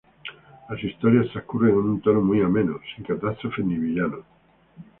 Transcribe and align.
Las 0.67 0.83
historias 0.83 1.29
transcurren 1.31 1.73
en 1.73 1.77
un 1.77 2.01
tono 2.01 2.21
muy 2.21 2.41
ameno, 2.41 2.79
sin 2.95 3.05
catástrofes 3.05 3.63
ni 3.63 3.75
villanos. 3.77 4.21